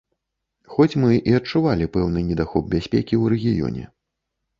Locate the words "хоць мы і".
0.75-1.35